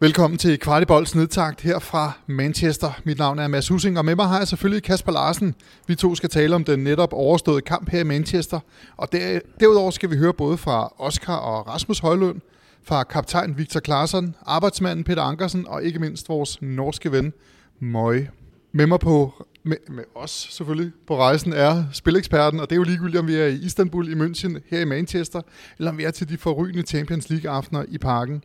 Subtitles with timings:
[0.00, 3.00] Velkommen til Kvartibolds nedtagt her fra Manchester.
[3.04, 5.54] Mit navn er Mads Husing, og med mig har jeg selvfølgelig Kasper Larsen.
[5.86, 8.60] Vi to skal tale om den netop overståede kamp her i Manchester.
[8.96, 12.40] Og der, derudover skal vi høre både fra Oscar og Rasmus Højlund,
[12.82, 17.32] fra kaptajn Victor Klaarsson, arbejdsmanden Peter Ankersen og ikke mindst vores norske ven
[17.80, 18.30] Møje.
[18.72, 22.82] Med mig på med, med os selvfølgelig på rejsen er spileksperten, og det er jo
[22.82, 25.40] ligegyldigt, om vi er i Istanbul, i München, her i Manchester,
[25.78, 28.42] eller om vi er til de forrygende Champions League-aftener i parken.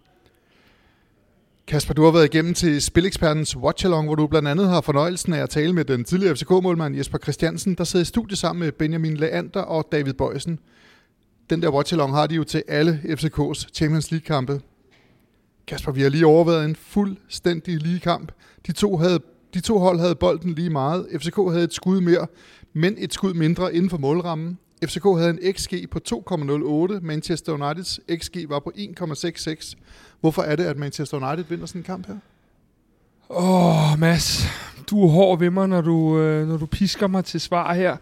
[1.70, 5.43] Kasper, du har været igennem til Spilekspertens Watchalong, hvor du blandt andet har fornøjelsen af
[5.43, 9.18] at tale med den tidligere FCK-målmand Jesper Christiansen, der sidder i studiet sammen med Benjamin
[9.18, 10.60] Leander og David Bøjsen.
[11.50, 14.62] Den der Watchalong har de jo til alle FCK's Champions League-kampe.
[15.68, 18.32] Kasper, vi har lige overvejet en fuldstændig lige kamp.
[18.68, 19.20] De to, havde,
[19.54, 21.07] de to hold havde bolden lige meget.
[21.14, 22.28] FCK havde et skud mere,
[22.74, 24.57] men et skud mindre inden for målrammen.
[24.86, 29.74] FCK havde en XG på 2,08, Manchester Uniteds XG var på 1,66.
[30.21, 32.17] Hvorfor er det, at Manchester United vinder sådan en kamp her?
[33.30, 34.44] Åh, oh, Mads,
[34.89, 37.98] du er hård ved mig, når du, øh, når du pisker mig til svar her.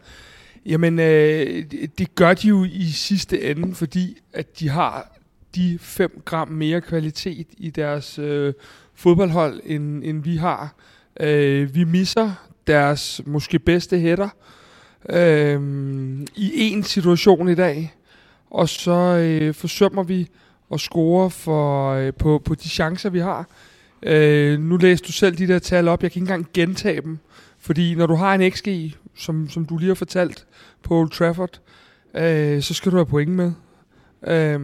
[0.66, 1.66] Jamen, øh,
[1.98, 5.18] det gør de jo i sidste ende, fordi at de har
[5.56, 8.54] de 5 gram mere kvalitet i deres øh,
[8.94, 10.76] fodboldhold, end, end vi har.
[11.20, 12.32] Øh, vi misser
[12.68, 14.32] deres måske bedste hætter øh,
[15.10, 17.94] Øhm, i en situation i dag,
[18.52, 20.30] og så øh, forsømmer vi
[20.74, 23.50] at score for, øh, på, på de chancer, vi har.
[24.04, 26.04] Øh, nu læste du selv de der tal op.
[26.04, 27.18] Jeg kan ikke engang gentage dem.
[27.60, 28.68] Fordi når du har en XG,
[29.16, 30.48] som, som du lige har fortalt
[30.84, 31.60] på Old Trafford,
[32.14, 33.52] øh, så skal du have point med.
[34.28, 34.60] Øh,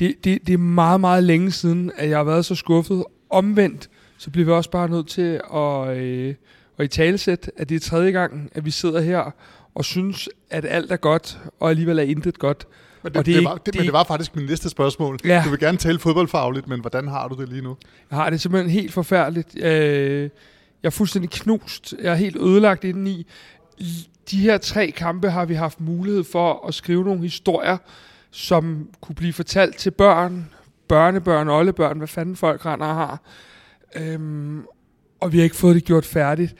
[0.00, 3.04] det, det, det er meget, meget længe siden, at jeg har været så skuffet.
[3.30, 6.34] Omvendt, så bliver vi også bare nødt til at, øh,
[6.82, 9.30] at i talesæt, at det er tredje gang, at vi sidder her
[9.74, 12.66] og synes, at alt er godt, og alligevel er intet godt.
[13.02, 15.18] Men det, og det, det, var, det, det, men det var faktisk min næste spørgsmål.
[15.24, 15.42] Ja.
[15.44, 17.76] Du vil gerne tale fodboldfagligt, men hvordan har du det lige nu?
[18.10, 19.56] Jeg har det simpelthen helt forfærdeligt.
[19.64, 20.22] Øh,
[20.82, 21.94] jeg er fuldstændig knust.
[22.02, 23.26] Jeg er helt ødelagt indeni.
[24.30, 27.76] De her tre kampe har vi haft mulighed for at skrive nogle historier,
[28.30, 30.50] som kunne blive fortalt til børn,
[30.88, 33.20] børnebørn, oldebørn, hvad fanden folk render og har.
[33.96, 34.64] Øhm,
[35.22, 36.54] og vi har ikke fået det gjort færdigt.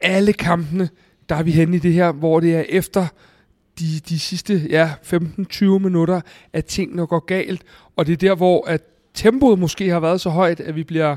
[0.00, 0.88] Alle kampene,
[1.28, 3.06] der er vi henne i det her, hvor det er efter
[3.78, 6.20] de, de sidste ja, 15-20 minutter,
[6.52, 7.62] at tingene går galt.
[7.96, 8.82] Og det er der, hvor at
[9.14, 11.16] tempoet måske har været så højt, at vi bliver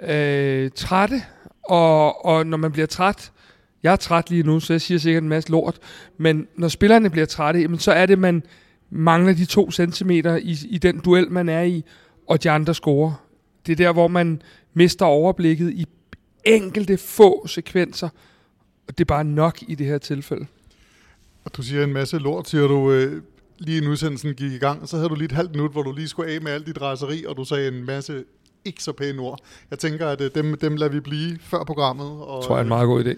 [0.00, 1.22] øh, trætte.
[1.64, 3.32] Og, og når man bliver træt,
[3.82, 5.78] jeg er træt lige nu, så jeg siger sikkert en masse lort,
[6.18, 8.42] men når spillerne bliver trætte, jamen, så er det, man
[8.90, 11.84] mangler de to centimeter i, i den duel, man er i,
[12.28, 13.12] og de andre scorer.
[13.66, 14.42] Det er der, hvor man
[14.74, 15.86] mister overblikket i
[16.44, 18.08] enkelte få sekvenser,
[18.88, 20.46] og det er bare nok i det her tilfælde.
[21.44, 23.22] Og du siger en masse lort, siger du, øh,
[23.58, 25.92] lige inden udsendelsen gik i gang, så havde du lige et halvt minut, hvor du
[25.92, 28.24] lige skulle af med alt dit raseri, og du sagde en masse
[28.64, 29.38] ikke så pæne ord.
[29.70, 32.06] Jeg tænker, at øh, dem, dem lader vi blive før programmet.
[32.06, 33.14] Og, tror jeg er en meget god idé.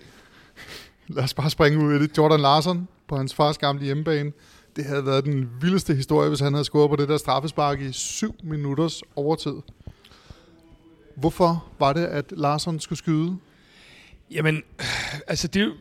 [1.09, 2.19] Lad os bare springe ud i det.
[2.19, 4.32] Jordan Larsen på hans fars gamle hjemmebane.
[4.76, 7.92] Det havde været den vildeste historie, hvis han havde scoret på det der straffespark i
[7.92, 9.54] syv minutters overtid.
[11.16, 13.37] Hvorfor var det, at Larsson skulle skyde?
[14.31, 14.62] Jamen,
[15.26, 15.72] altså det,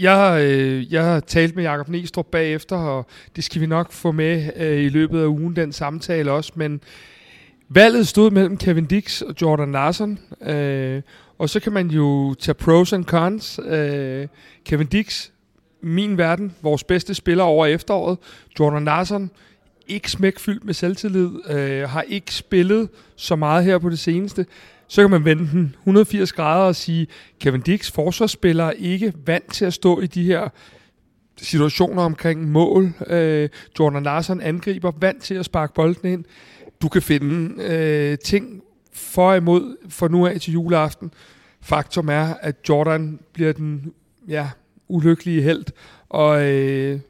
[0.00, 4.12] jeg, øh, jeg har talt med Jakob Næstrup bagefter, og det skal vi nok få
[4.12, 6.80] med øh, i løbet af ugen, den samtale også, men
[7.68, 11.02] valget stod mellem Kevin Dix og Jordan Larson, øh,
[11.38, 13.60] og så kan man jo tage pros and cons.
[13.64, 14.28] Øh,
[14.64, 15.28] Kevin Dix,
[15.80, 18.18] min verden, vores bedste spiller over efteråret.
[18.60, 19.30] Jordan Larson,
[19.90, 24.46] ikke smækfyldt med selvtillid, øh, har ikke spillet så meget her på det seneste
[24.90, 27.06] så kan man vende den 180 grader og sige,
[27.40, 30.48] Kevin Dix, forsvarsspiller, er ikke vant til at stå i de her
[31.36, 32.92] situationer omkring mål.
[33.06, 33.48] Øh,
[33.78, 36.24] Jordan Larsen angriber, vant til at sparke bolden ind.
[36.82, 38.62] Du kan finde øh, ting
[38.92, 41.12] for og imod for nu af til juleaften.
[41.60, 43.92] Faktum er, at Jordan bliver den
[44.28, 44.50] ja,
[44.88, 45.64] ulykkelige held,
[46.08, 47.00] og øh,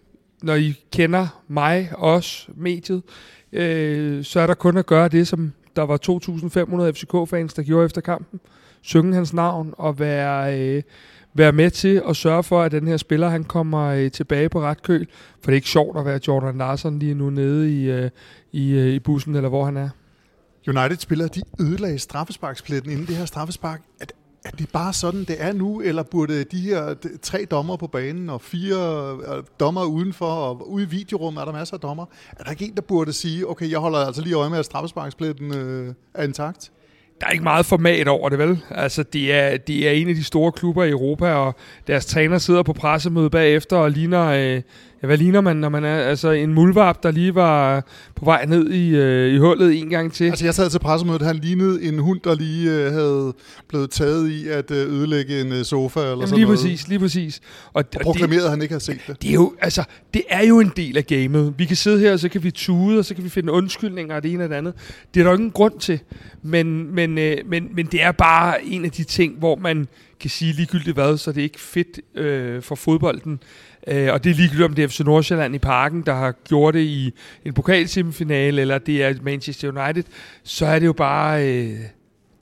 [0.42, 3.02] når I kender mig, os, mediet,
[3.52, 7.86] øh, så er der kun at gøre det, som der var 2.500 FCK-fans, der gjorde
[7.86, 8.40] efter kampen.
[8.82, 10.82] Synge hans navn og være, øh,
[11.34, 14.60] være med til at sørge for, at den her spiller han kommer øh, tilbage på
[14.60, 15.06] ret køl.
[15.10, 18.10] For det er ikke sjovt at være Jordan Larsen lige nu nede i, øh,
[18.52, 19.88] i, øh, i bussen, eller hvor han er.
[20.68, 23.80] United-spillere, de ødelagde straffesparkspletten inden det her straffespark.
[24.00, 24.12] At
[24.44, 28.30] er det bare sådan, det er nu, eller burde de her tre dommer på banen
[28.30, 32.06] og fire øh, dommer udenfor, og ude i videorummet er der masser af dommer.
[32.38, 34.64] Er der ikke en, der burde sige, okay, jeg holder altså lige øje med, at
[34.64, 36.70] straffesparkspletten øh, er intakt?
[37.20, 38.60] Der er ikke meget format over det, vel?
[38.70, 41.54] Altså, det er, det er en af de store klubber i Europa, og
[41.86, 44.62] deres træner sidder på pressemøde bagefter og ligner øh,
[45.02, 47.84] Ja, hvad ligner man, når man er altså en mulvarp, der lige var
[48.16, 50.24] på vej ned i, øh, i hullet en gang til?
[50.24, 53.32] Altså, jeg sad til pressemødet, han lignede en hund, der lige øh, havde
[53.68, 56.58] blevet taget i at øh, ødelægge en øh, sofa eller Jamen, sådan lige noget.
[56.60, 57.40] præcis, lige præcis.
[57.72, 59.22] Og, Og proklamerede, at han ikke havde set det.
[59.22, 61.54] det er jo, altså, det er jo en del af gamet.
[61.58, 64.16] Vi kan sidde her, og så kan vi tude, og så kan vi finde undskyldninger
[64.16, 64.74] og det ene og det andet.
[65.14, 66.00] Det er der jo ingen grund til.
[66.42, 69.88] Men, men, øh, men, men det er bare en af de ting, hvor man
[70.20, 73.40] kan sige ligegyldigt hvad, så det er ikke fedt øh, for fodbolden.
[73.86, 76.74] Øh, og det er ligegyldigt, om det er FC Nordsjælland i parken, der har gjort
[76.74, 80.04] det i en pokalsemifinale, eller det er Manchester United,
[80.42, 81.78] så er det jo bare, øh,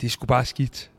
[0.01, 0.91] det er sgu bare skidt.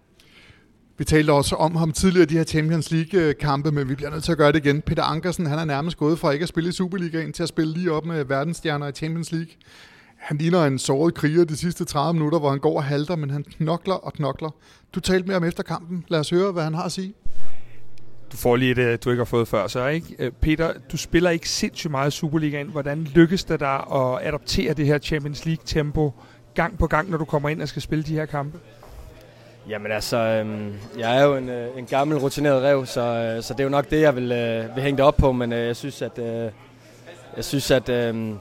[0.97, 4.31] Vi talte også om ham tidligere, de her Champions League-kampe, men vi bliver nødt til
[4.31, 4.81] at gøre det igen.
[4.81, 7.73] Peter Ankersen, han er nærmest gået fra ikke at spille i Superligaen til at spille
[7.73, 9.51] lige op med verdensstjerner i Champions League.
[10.17, 13.29] Han ligner en såret kriger de sidste 30 minutter, hvor han går og halter, men
[13.29, 14.49] han knokler og knokler.
[14.95, 16.05] Du talte med ham efter kampen.
[16.07, 17.13] Lad os høre, hvad han har at sige.
[18.31, 20.15] Du får lige det, øh, du ikke har fået før, så ikke?
[20.19, 22.67] Øh, Peter, du spiller ikke sindssygt meget Superligaen.
[22.67, 26.13] Hvordan lykkes det dig at adoptere det her Champions League-tempo
[26.53, 28.59] gang på gang, når du kommer ind og skal spille de her kampe?
[29.69, 33.53] Jamen altså, øhm, jeg er jo en, øh, en gammel rutineret rev, så, øh, så
[33.53, 35.67] det er jo nok det, jeg vil, øh, vil hænge det op på, men øh,
[35.67, 36.51] jeg synes, at, øh,
[37.35, 38.33] jeg synes, at, øh,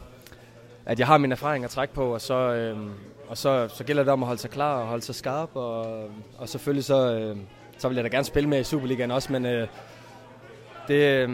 [0.87, 2.76] at jeg har min erfaring at trække på, og så, øh,
[3.29, 6.08] og så, så gælder det om at holde sig klar og holde sig skarp, og,
[6.38, 7.37] og selvfølgelig så, øh,
[7.78, 9.69] så vil jeg da gerne spille med i Superligaen også, men øh,
[10.88, 11.30] det, øh,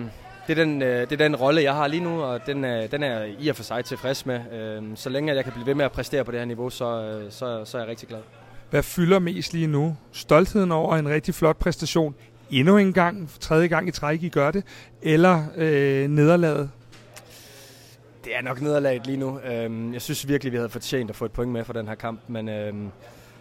[0.47, 2.91] det, er den, øh, det er den rolle, jeg har lige nu, og den, øh,
[2.91, 4.41] den er jeg i og for sig tilfreds med.
[4.53, 7.03] Øh, så længe jeg kan blive ved med at præstere på det her niveau, så,
[7.03, 8.21] øh, så, så er jeg rigtig glad.
[8.71, 9.97] Hvad fylder mest lige nu?
[10.13, 12.15] Stoltheden over en rigtig flot præstation.
[12.51, 14.65] Endnu en gang, tredje gang i træk, I gør det.
[15.03, 16.71] Eller øh, nederlaget?
[18.25, 19.39] Det er nok nederlaget lige nu.
[19.39, 21.95] Øhm, Jeg synes virkelig, vi havde fortjent at få et point med for den her
[21.95, 22.91] kamp, men øhm,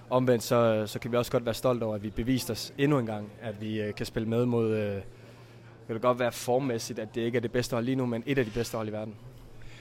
[0.09, 2.99] omvendt så, så kan vi også godt være stolte over, at vi beviste os endnu
[2.99, 5.01] en gang, at vi øh, kan spille med mod, øh, det
[5.87, 8.37] kan godt være formmæssigt, at det ikke er det bedste hold lige nu, men et
[8.37, 9.15] af de bedste hold i verden.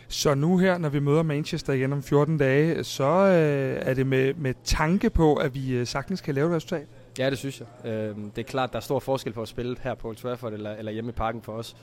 [0.08, 4.06] Så nu her, når vi møder Manchester igen om 14 dage, så øh, er det
[4.06, 6.86] med, med tanke på, at vi øh, sagtens kan lave et resultat.
[7.19, 7.92] Ja, det synes jeg.
[7.92, 10.52] Øhm, Det er klart, der er stor forskel på at spille her på Old Trafford
[10.52, 11.76] eller, eller hjemme i parken for os.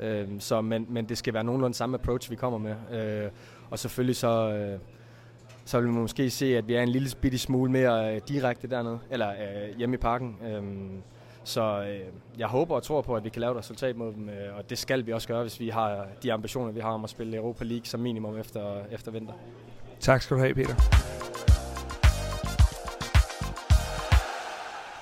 [0.00, 2.74] Øhm, Så, men, men det skal være nogenlunde samme approach, vi kommer med.
[3.24, 3.30] Øh,
[3.70, 4.78] Og selvfølgelig så, øh,
[5.64, 8.68] så vil vi måske se, at vi er en lille bitte smule mere øh, direkte
[8.68, 10.36] dernede, eller øh, hjemme i parken.
[10.46, 11.02] Øhm,
[11.44, 12.00] Så øh,
[12.38, 14.70] jeg håber og tror på, at vi kan lave et resultat mod dem, øh, og
[14.70, 17.36] det skal vi også gøre, hvis vi har de ambitioner, vi har om at spille
[17.36, 19.32] Europa League som minimum efter, efter vinter.
[20.00, 20.74] Tak skal du have, Peter.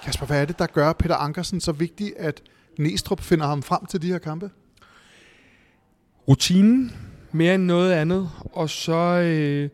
[0.02, 2.42] Kasper, hvad er det, der gør Peter Ankersen så vigtig, at
[2.78, 4.50] Næstrup finder ham frem til de her kampe?
[6.28, 6.92] Rutinen,
[7.32, 9.68] mere end noget andet, og så øh,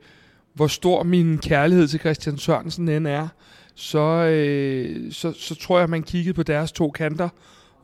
[0.57, 3.29] hvor stor min kærlighed til Christian Sørensen end er,
[3.75, 7.29] så, øh, så, så tror jeg, at man kiggede på deres to kanter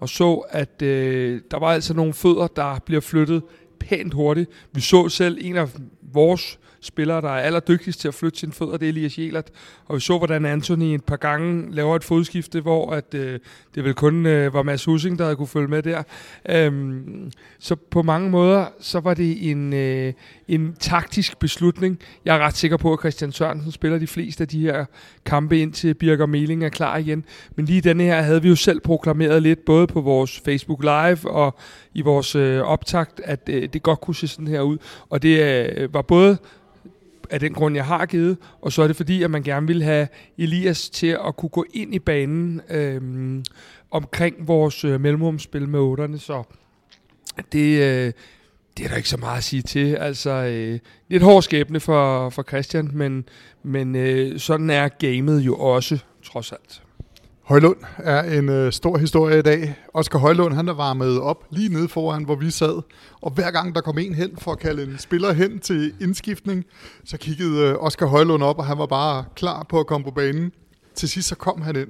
[0.01, 3.43] og så, at øh, der var altså nogle fødder, der bliver flyttet
[3.89, 4.51] pænt hurtigt.
[4.73, 5.69] Vi så selv en af
[6.13, 9.51] vores spillere, der er allerdygtigst til at flytte sine fødder, det er Elias Jelert.
[9.87, 13.39] Og vi så, hvordan Anthony et par gange laver et fodskifte, hvor at, øh,
[13.75, 16.03] det vel kun øh, var Mads Hussing, der havde kunne følge med der.
[16.49, 20.13] Øhm, så på mange måder, så var det en, øh,
[20.49, 21.99] en taktisk beslutning.
[22.25, 24.85] Jeg er ret sikker på, at Christian Sørensen spiller de fleste af de her
[25.25, 27.25] kampe, indtil Birger Meling er klar igen.
[27.57, 31.31] Men lige denne her havde vi jo selv proklameret lidt, både på vores Facebook Live
[31.31, 31.59] og
[31.95, 34.79] i vores øh, optakt, at øh, det godt kunne se sådan her ud.
[35.11, 35.41] Og det
[35.79, 36.39] øh, var både
[37.31, 39.83] af den grund, jeg har givet, og så er det fordi, at man gerne vil
[39.83, 40.09] have
[40.39, 43.43] Elias til at kunne gå ind i banen øh,
[43.91, 46.43] omkring vores øh, mellemrumspil med otterne, så
[47.53, 48.13] det, øh,
[48.77, 49.95] det er der ikke så meget at sige til.
[49.95, 53.25] Altså, øh, lidt hård skæbne for, for Christian, men,
[53.63, 56.82] men øh, sådan er gamet jo også, trods alt.
[57.53, 59.75] Højlund er en øh, stor historie i dag.
[59.95, 62.83] Oscar Højlund, han er varmet op lige nede foran, hvor vi sad.
[63.21, 66.65] Og hver gang der kom en hen for at kalde en spiller hen til indskiftning,
[67.05, 70.11] så kiggede øh, Oscar Højlund op, og han var bare klar på at komme på
[70.11, 70.53] banen.
[70.95, 71.89] Til sidst så kom han ind.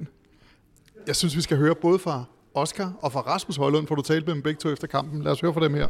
[1.07, 4.25] Jeg synes, vi skal høre både fra Oscar og fra Rasmus Højlund, for du talte
[4.25, 5.21] med dem begge to efter kampen.
[5.21, 5.87] Lad os høre fra dem her.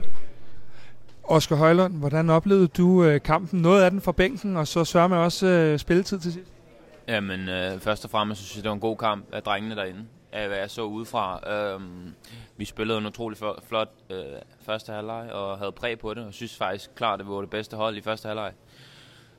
[1.24, 3.62] Oscar Højlund, hvordan oplevede du øh, kampen?
[3.62, 6.53] Noget af den fra bænken, og så sørger man også øh, spilletid til sidst.
[7.08, 10.06] Jamen, øh, først og fremmest synes jeg, det var en god kamp af drengene derinde,
[10.32, 11.52] af hvad jeg så udefra.
[11.54, 11.82] Øh,
[12.58, 14.24] vi spillede en utrolig flot, øh,
[14.62, 17.50] første halvleg og havde præg på det, og synes faktisk klart, at vi var det
[17.50, 18.54] bedste hold i første halvleg.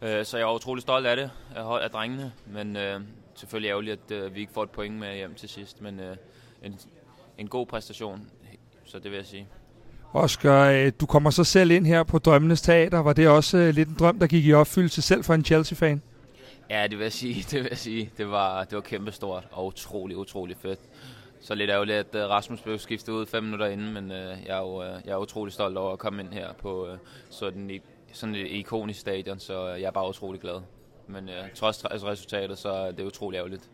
[0.02, 3.00] Øh, så jeg var utrolig stolt af det, af, af drengene, men øh,
[3.34, 6.16] selvfølgelig ærgerligt, at øh, vi ikke får et point med hjem til sidst, men øh,
[6.62, 6.78] en,
[7.38, 8.20] en god præstation,
[8.84, 9.48] så det vil jeg sige.
[10.12, 12.98] Oscar, øh, du kommer så selv ind her på Drømmenes Teater.
[12.98, 16.02] Var det også øh, lidt en drøm, der gik i opfyldelse selv for en Chelsea-fan?
[16.70, 17.42] Ja, det vil jeg sige.
[17.50, 18.10] Det vil jeg sige.
[18.16, 20.80] Det var, det var kæmpestort og utrolig, utrolig fedt.
[21.40, 24.36] så lidt ærgerligt, at uh, Rasmus blev skiftet ud fem minutter inden, men uh, jeg,
[24.48, 26.98] er jo, uh, jeg er utrolig stolt over at komme ind her på uh,
[27.30, 30.60] sådan, et, sådan et ikonisk stadion, så uh, jeg er bare utrolig glad.
[31.06, 33.70] Men uh, trods resultatet, så er det utrolig ærgerligt.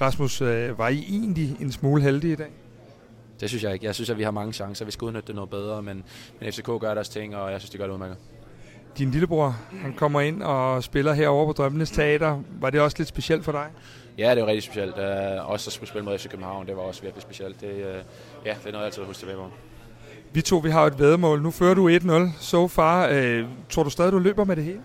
[0.00, 2.50] Rasmus, uh, var I egentlig en smule heldige i dag?
[3.40, 3.86] Det synes jeg ikke.
[3.86, 4.84] Jeg synes, at vi har mange chancer.
[4.84, 6.04] Vi skal udnytte det noget bedre, men,
[6.40, 8.16] men FCK gør deres ting, og jeg synes, de gør det udmærket.
[8.98, 12.40] Din lillebror, han kommer ind og spiller herovre på Drømmenes Teater.
[12.60, 13.66] Var det også lidt specielt for dig?
[14.18, 14.94] Ja, det var rigtig specielt.
[14.94, 17.60] Uh, også at skulle spille mod FC København, det var også virkelig specielt.
[17.60, 17.80] Det, uh,
[18.46, 19.50] ja, det er noget, jeg altid husker tilbage på.
[20.32, 21.42] Vi to, vi har et vedmål.
[21.42, 21.90] Nu fører du
[22.28, 23.08] 1-0 so far.
[23.08, 24.80] Uh, tror du stadig, du løber med det hele?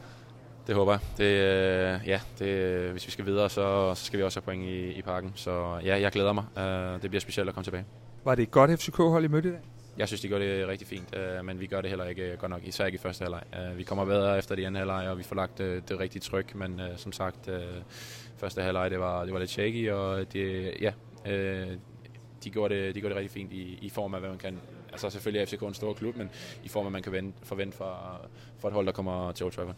[0.68, 1.00] Det håber jeg.
[1.18, 4.64] Det, uh, ja, det, hvis vi skal videre, så, så skal vi også have point
[4.70, 5.32] i, i parken.
[5.36, 6.44] Så ja, jeg glæder mig.
[6.56, 7.86] Uh, det bliver specielt at komme tilbage.
[8.26, 9.62] Var det et godt FCK-hold, I mødte i dag?
[9.98, 12.38] Jeg synes, de gør det rigtig fint, øh, men vi gør det heller ikke øh,
[12.38, 13.44] godt nok, især ikke i første halvleg.
[13.60, 16.22] Øh, vi kommer bedre efter det anden halvleg, og vi får lagt det, det rigtige
[16.22, 17.62] tryk, men øh, som sagt, øh,
[18.38, 20.94] første halvleg det var, det var lidt shaky, og det, ja,
[21.25, 21.77] øh,
[22.44, 24.60] de gjorde, det, de gjorde det rigtig fint i, i form af, hvad man kan.
[24.92, 26.30] Altså selvfølgelig er FCK en stor klub, men
[26.63, 28.22] i form af, man kan vente, forvente for,
[28.60, 29.75] for et hold, der kommer til Old Trafford.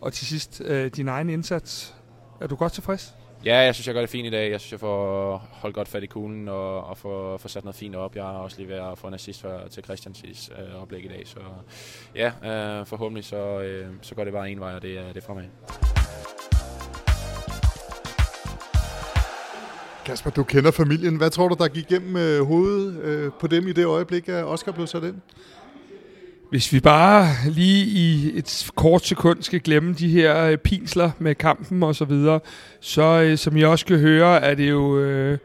[0.00, 1.94] Og til sidst, øh, din egen indsats.
[2.40, 3.14] Er du godt tilfreds?
[3.44, 4.50] Ja, jeg synes, jeg gør det fint i dag.
[4.50, 7.76] Jeg synes, jeg får holdt godt fat i kuglen og, og får, får sat noget
[7.76, 8.16] fint op.
[8.16, 11.08] Jeg har også lige været at få en assist for, til Christians øh, oplæg i
[11.08, 11.22] dag.
[11.24, 11.38] Så
[12.14, 15.16] ja, øh, forhåbentlig så, øh, så går det bare en vej, og det, er, det
[15.16, 15.44] er fremad.
[20.04, 21.16] Kasper, du kender familien.
[21.16, 24.44] Hvad tror du, der gik igennem øh, hovedet øh, på dem i det øjeblik, at
[24.44, 25.20] Oscar blev sat ind?
[26.50, 31.34] Hvis vi bare lige i et kort sekund skal glemme de her øh, pinsler med
[31.34, 32.40] kampen og så videre,
[32.80, 35.38] så øh, som I også kan høre, er det jo øh,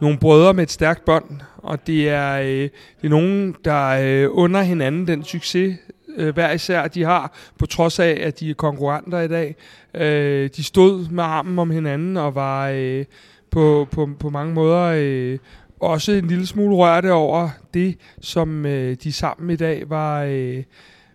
[0.00, 1.24] nogle brødre med et stærkt bånd,
[1.56, 5.76] og det er, øh, det er nogen, der øh, under hinanden den succes,
[6.16, 9.56] øh, hver især de har, på trods af, at de er konkurrenter i dag.
[9.94, 13.04] Øh, de stod med armen om hinanden og var øh,
[13.50, 15.38] på, på, på mange måder øh,
[15.82, 20.62] også en lille smule rørte over det, som øh, de sammen i dag var, øh,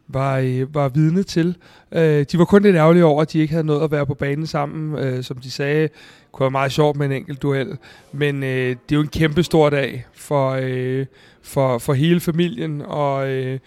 [0.08, 1.58] var, øh, var vidne til.
[1.92, 4.14] Øh, de var kun lidt ærgerlige over, at de ikke havde nået at være på
[4.14, 5.00] banen sammen.
[5.00, 5.90] Øh, som de sagde,
[6.32, 7.78] kunne være meget sjovt med en enkelt duel.
[8.12, 11.06] Men øh, det er jo en kæmpe stor dag for, øh,
[11.42, 13.60] for, for hele familien, og øh,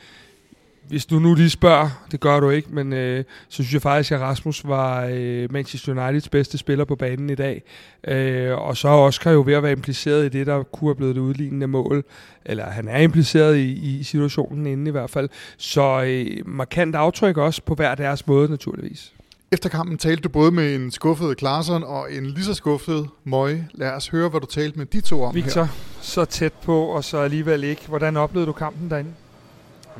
[0.90, 4.12] hvis du nu lige spørger, det gør du ikke, men øh, så synes jeg faktisk,
[4.12, 7.62] at Rasmus var øh, Manchester Uniteds bedste spiller på banen i dag.
[8.08, 10.94] Øh, og så er Oscar jo ved at være impliceret i det, der kunne have
[10.94, 12.04] blevet det udlignende mål.
[12.44, 15.28] Eller han er impliceret i, i situationen inden i hvert fald.
[15.56, 19.12] Så øh, markant aftryk også på hver deres måde naturligvis.
[19.52, 23.68] Efter kampen talte du både med en skuffet Klaarsson og en lige så skuffet Møje.
[23.74, 25.72] Lad os høre, hvad du talte med de to om Victor, her.
[26.00, 27.88] så tæt på, og så alligevel ikke.
[27.88, 29.10] Hvordan oplevede du kampen derinde?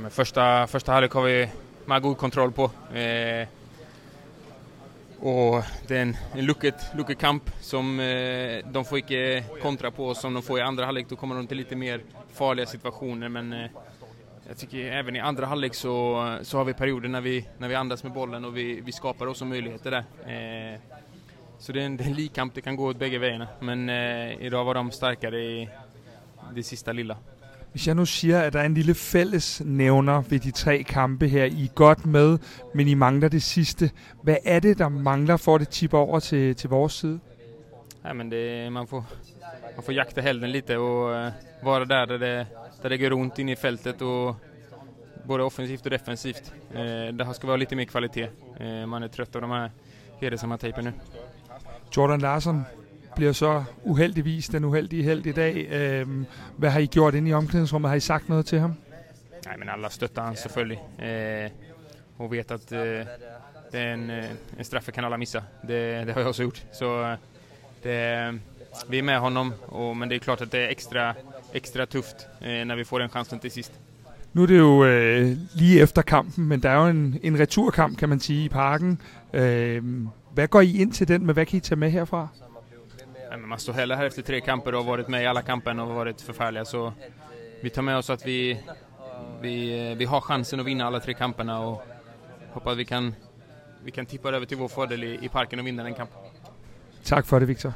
[0.01, 1.49] Men första, första halvlek har vi
[1.85, 2.65] med god kontroll på.
[2.97, 3.49] Eh,
[5.21, 10.15] och det är en, en lucket, lucket kamp som eh, de får inte kontra på
[10.15, 11.07] som de får i andra halvlek.
[11.09, 12.01] Då kommer de till lite mer
[12.33, 13.29] farliga situationer.
[13.29, 13.71] Men eh,
[14.49, 17.75] jag tycker även i andra halvlek så, så har vi perioder när vi, när vi
[17.75, 20.05] andas med bollen och vi, vi skapar också möjligheter där.
[20.75, 20.81] Eh,
[21.59, 23.49] så det är en, det är en likkamp, det kan gå åt bägge vägarna.
[23.61, 25.69] Men eh, idag var de starkare i
[26.55, 27.17] det sista lilla.
[27.73, 31.29] Hvis jeg nu siger, at der er en lille fælles nævner ved de tre kampe
[31.29, 32.39] her, I er godt med,
[32.75, 33.91] men I mangler det sidste.
[34.23, 37.21] Hvad er det, der mangler for at det tipper over til, til vores side?
[38.05, 39.07] Ja, men det, man, får,
[39.77, 42.47] man får jakta helden lite och uh, vara där där det,
[42.83, 44.37] där det går runt inne i fältet och
[45.25, 46.53] både offensivt och defensivt.
[46.75, 48.29] Uh, det här ska vara lite mer kvalitet.
[48.61, 49.71] Uh, man är trött av de här
[50.21, 50.93] hedersamma tejpen nu.
[51.93, 52.65] Jordan Larsson,
[53.21, 55.69] bliver så uheldigvis den uheldige held i dag.
[55.73, 57.89] Øhm, hvad har I gjort inde i omklædningsrummet?
[57.89, 58.75] Har I sagt noget til ham?
[59.47, 60.79] Nej, men alla stöttar han selvfølgelig.
[61.03, 61.51] Eh,
[62.19, 62.79] och vet att eh,
[63.73, 65.43] det är en, eh, en straffe kan alla missa.
[65.69, 66.63] Det, det har jag också gjort.
[66.73, 67.17] Så
[67.83, 68.39] det,
[68.89, 71.15] vi är med honom, och, men det är klart att det är extra,
[71.53, 73.73] extra tufft eh, när vi får den chansen till sist.
[74.33, 77.99] Nu er det jo øh, lige efter kampen, men der er jo en, en returkamp,
[77.99, 79.01] kan man sige, i parken.
[79.35, 79.83] Øh,
[80.35, 81.35] hvad går I ind til den med?
[81.35, 82.29] Hvad kan I tage med herfra?
[83.31, 85.95] Men man står heller här efter tre kamper och varit med i alla kamperna och
[85.95, 86.93] varit förfärliga så
[87.61, 88.61] vi tar med oss att vi,
[89.41, 91.83] vi, vi har chansen att vinna alla tre kamperna och
[92.53, 93.15] hoppas vi kan,
[93.85, 96.17] vi kan tippa över till vår fördel i, i parken och vinna den kampen.
[97.05, 97.73] Tak for det, Victor.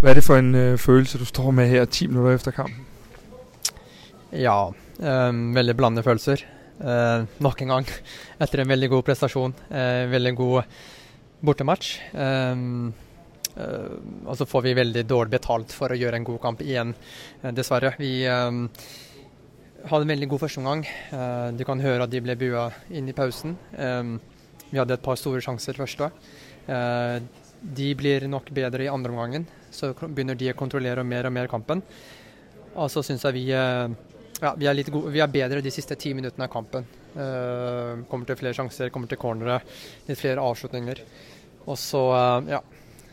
[0.00, 2.86] Hvad er det for en øh, følelse, du står med her 10 minutter efter kampen?
[4.32, 4.72] Ja,
[5.28, 6.36] um, veldig blandede følelser.
[6.78, 7.86] Uh, nok en gang
[8.42, 9.54] etter en veldig god prestasjon.
[9.70, 10.62] Uh, veldig god
[11.44, 12.00] bortematch.
[12.14, 12.92] Uh,
[13.56, 13.96] Eh,
[14.26, 16.92] og så får vi veldig dårlig betalt for å gjøre en god kamp igjen,
[17.42, 17.94] uh, dessverre.
[18.00, 18.66] Vi um,
[19.86, 20.84] hadde en veldig god førsteomgang.
[21.12, 23.56] Uh, du kan høre at de ble bua inn i pausen.
[23.78, 24.18] Um,
[24.68, 26.10] vi hadde et par store sjanser første.
[26.68, 27.22] Uh,
[27.76, 29.48] de blir nok bedre i andre omgangen.
[29.72, 31.80] Så begynner de å kontrollere mer og mer kampen.
[32.76, 35.96] Og så syns jeg vi, ja, vi, er litt gode, vi er bedre de siste
[35.96, 36.84] ti minuttene av kampen.
[37.16, 39.62] Uh, kommer til flere sjanser, kommer til cornere,
[40.04, 41.00] litt flere avslutninger.
[41.64, 42.60] Og så, uh, ja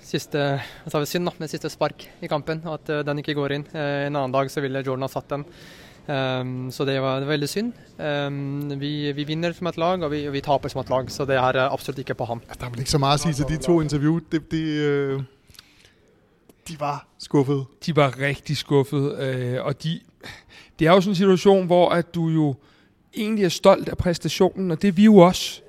[0.03, 0.41] Siste
[0.87, 3.55] så er det synd da, med siste spark i kampen, at uh, den ikke går
[3.55, 3.65] inn.
[3.73, 5.45] en annen dag så ville Jordan ha satt den.
[6.03, 7.73] Um, så det var, det var, veldig synd.
[7.97, 11.11] Um, vi, vi, vinner som et lag, og vi, og vi, taper som et lag.
[11.11, 12.41] Så det er absolutt ikke på ham.
[12.59, 14.19] Der er vel ikke så meget å si til de to interview.
[14.31, 14.63] De, de,
[16.67, 17.65] de var skuffede.
[17.85, 19.99] De var rigtig skuffede, og de,
[20.79, 22.55] det er jo sådan en situation, hvor at du jo
[23.15, 25.62] egentlig er stolt af præstationen, og det er vi jo også.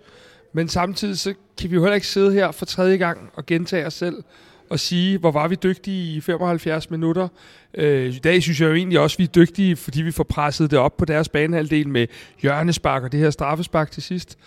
[0.57, 3.87] Men samtidig så kan vi jo heller ikke sidde her for tredje gang og gentage
[3.87, 4.25] os selv
[4.71, 7.29] og sige, hvor var vi dygtige i 75 minutter.
[7.75, 10.25] Øh, I dag synes jeg jo egentlig også, at vi er dygtige, fordi vi får
[10.25, 12.07] presset det op på deres banehalvdel med
[12.43, 14.39] hjørnespark og det her straffespark til sidst.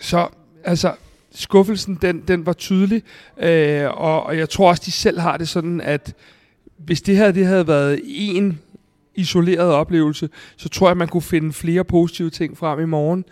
[0.00, 0.28] Så
[0.64, 0.94] altså,
[1.34, 3.02] skuffelsen, den, den var tydelig,
[3.38, 6.14] øh, og, og jeg tror også, de selv har det sådan, at
[6.76, 8.60] hvis det her det havde været en
[9.14, 13.24] isoleret oplevelse, så tror jeg, man kunne finde flere positive ting frem i morgen.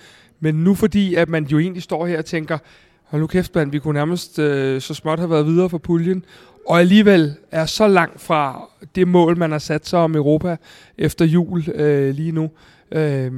[0.43, 2.59] Men nu fordi, at man jo egentlig står her og tænker,
[3.05, 6.25] hold nu kæft, man, vi kunne nærmest øh, så småt have været videre for puljen,
[6.69, 10.57] og alligevel er så langt fra det mål, man har sat sig om Europa
[10.99, 12.51] efter jul øh, lige nu.
[12.93, 13.33] Øh,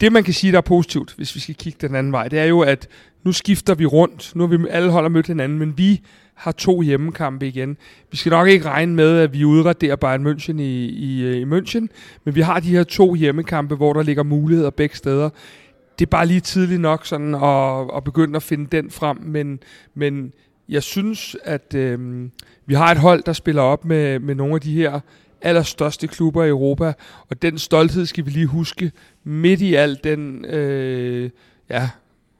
[0.00, 2.38] det, man kan sige, der er positivt, hvis vi skal kigge den anden vej, det
[2.38, 2.88] er jo, at
[3.24, 4.32] nu skifter vi rundt.
[4.34, 6.00] Nu har vi alle holder mødt hinanden, men vi
[6.34, 7.76] har to hjemmekampe igen.
[8.10, 11.44] Vi skal nok ikke regne med, at vi udraderer Bayern München i, i, øh, i
[11.44, 11.86] München,
[12.24, 15.30] men vi har de her to hjemmekampe, hvor der ligger muligheder begge steder.
[15.98, 19.60] Det er bare lige tidligt nok sådan at, at begynde at finde den frem, men,
[19.94, 20.32] men
[20.68, 22.28] jeg synes, at øh,
[22.66, 25.00] vi har et hold, der spiller op med, med nogle af de her
[25.42, 26.92] allerstørste klubber i Europa,
[27.28, 28.92] og den stolthed skal vi lige huske
[29.24, 31.30] midt i al den øh,
[31.70, 31.90] ja,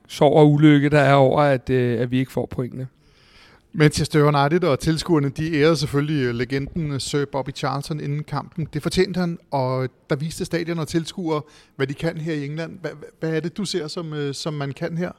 [0.08, 2.86] sorg og ulykke, der er over, at, øh, at vi ikke får pointene.
[3.78, 8.68] Manchester United og tilskuerne, de ærede selvfølgelig øh, legenden øh, Sir Bobby Charlton inden kampen.
[8.72, 11.42] Det fortjente han, og øh, der viste stadion og tilskuere,
[11.76, 12.78] hvad de kan her i England.
[12.80, 15.10] Hvad, hvad er det, du ser, som, som man kan her?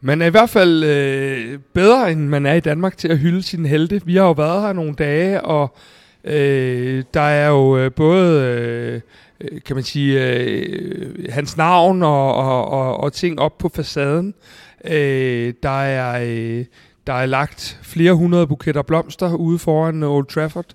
[0.00, 3.42] Man er i hvert fald øh, bedre, end man er i Danmark til at hylde
[3.42, 4.00] sine helte.
[4.04, 5.76] Vi har jo været her nogle dage, og
[6.24, 8.42] øh, der er jo både...
[8.42, 9.00] Øh,
[9.66, 14.34] kan man sige, øh, hans navn og, og, og, og ting op på facaden.
[14.84, 16.64] Øh, der er øh,
[17.06, 20.74] der er lagt flere hundrede buketter blomster ude foran Old Trafford.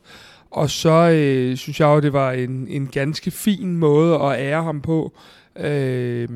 [0.52, 4.64] Og så øh, synes jeg jo, det var en, en ganske fin måde at ære
[4.64, 5.14] ham på.
[5.60, 6.28] Øh,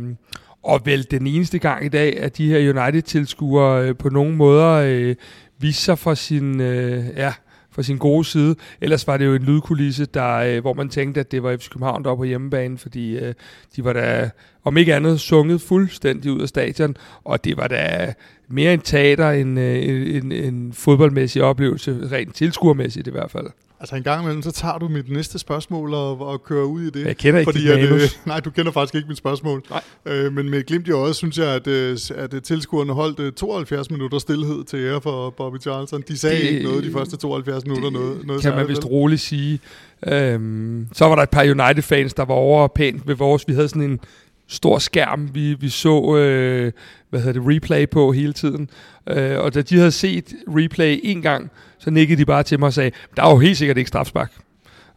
[0.63, 4.69] og vel den eneste gang i dag, at de her United-tilskuere øh, på nogen måder
[4.69, 5.15] øh,
[5.59, 7.33] viser sig fra sin, øh, ja,
[7.71, 8.55] fra sin gode side.
[8.81, 11.69] Ellers var det jo en lydkulisse, der, øh, hvor man tænkte, at det var FC
[11.69, 13.33] København, der var på hjemmebane, fordi øh,
[13.75, 14.29] de var da,
[14.63, 18.13] om ikke andet, sunget fuldstændig ud af stadion, og det var da
[18.47, 23.47] mere en teater end øh, en, en fodboldmæssig oplevelse, rent tilskuermæssigt i hvert fald.
[23.81, 26.89] Altså en gang imellem, så tager du mit næste spørgsmål og, og kører ud i
[26.89, 27.05] det.
[27.05, 29.63] Jeg kender ikke fordi, at, øh, Nej, du kender faktisk ikke mit spørgsmål.
[29.69, 29.81] Nej.
[30.05, 33.91] Øh, men med glimt i øjet, synes jeg, at, øh, at øh, tilskuerne holdt 72
[33.91, 36.03] minutter stillhed til ære for Bobby Charlton.
[36.07, 37.89] De sagde det, ikke noget de første 72 minutter.
[37.89, 39.59] Det, noget, noget kan man vist roligt sige.
[40.07, 43.47] Øhm, så var der et par United-fans, der var over pænt ved vores.
[43.47, 43.99] Vi havde sådan en
[44.47, 46.71] stor skærm, vi, vi så øh,
[47.09, 48.69] hvad hedder det, replay på hele tiden.
[49.09, 52.67] Øh, og da de havde set replay en gang, så nikkede de bare til mig
[52.67, 54.31] og sagde, der er jo helt sikkert ikke strafspark.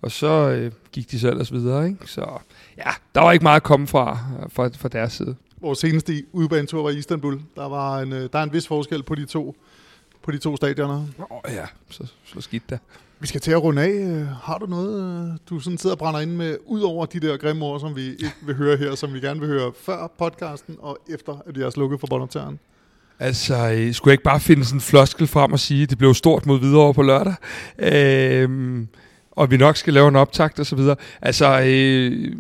[0.03, 1.87] Og så øh, gik de så ellers videre.
[1.87, 1.99] Ikke?
[2.07, 2.39] Så
[2.77, 4.19] ja, der var ikke meget at komme fra,
[4.49, 5.37] fra, fra deres side.
[5.61, 7.41] Vores seneste udbanetur var i Istanbul.
[7.57, 9.57] Der, var en, øh, der er en vis forskel på de to,
[10.23, 11.07] på de to stadioner.
[11.19, 12.79] Åh oh, ja, så, så skidt da.
[13.21, 13.91] Vi skal til at runde af.
[13.91, 17.21] Øh, har du noget, øh, du sådan sidder og brænder ind med, ud over de
[17.21, 20.13] der grimme ord, som vi ikke vil høre her, som vi gerne vil høre før
[20.19, 22.59] podcasten og efter, at jeg er slukket for båndoptageren?
[23.21, 25.99] Altså, øh, skulle jeg ikke bare finde sådan en floskel frem og sige, at det
[25.99, 27.35] blev stort mod videre på lørdag?
[27.79, 28.81] Øh,
[29.31, 30.97] og vi nok skal lave en optakt og så videre.
[31.23, 32.33] Altså, øh,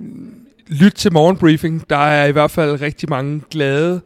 [0.66, 1.90] lyt til morgenbriefing.
[1.90, 4.00] Der er i hvert fald rigtig mange glade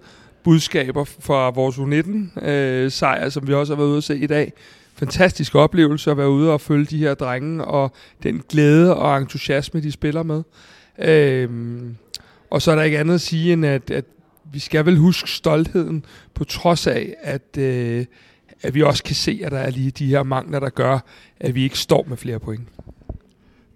[0.44, 4.52] budskaber fra vores U19-sejr, øh, som vi også har været ude at se i dag
[4.98, 9.80] fantastisk oplevelse at være ude og følge de her drenge, og den glæde og entusiasme,
[9.80, 10.42] de spiller med.
[10.98, 11.96] Øhm,
[12.50, 14.04] og så er der ikke andet at sige, end at, at
[14.52, 18.06] vi skal vel huske stoltheden, på trods af, at, øh,
[18.62, 20.98] at vi også kan se, at der er lige de her mangler, der gør,
[21.40, 22.68] at vi ikke står med flere point.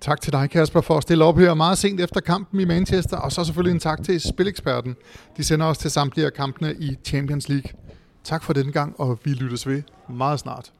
[0.00, 3.16] Tak til dig, Kasper, for at stille op her meget sent efter kampen i Manchester,
[3.16, 4.96] og så selvfølgelig en tak til Spileksperten.
[5.36, 7.70] De sender os til samtlige af kampene i Champions League.
[8.24, 10.72] Tak for den gang, og vi lyttes ved meget snart.